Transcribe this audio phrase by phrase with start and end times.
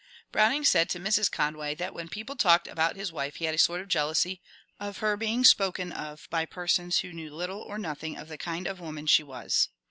[0.31, 1.31] Browning said to Mrs.
[1.31, 4.41] Conway that when people talked about his wife he had a sort of ^^ jealousy"
[4.89, 8.65] of her being spoken of by persons who knew little or nothing of the kind
[8.65, 9.69] of woman she was.